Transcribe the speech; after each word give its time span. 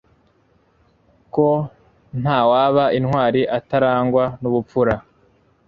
kuko 1.15 1.45
ntawaba 2.21 2.85
intwari 2.97 3.41
atarangwa 3.57 4.23
n'ubupfura 4.41 4.95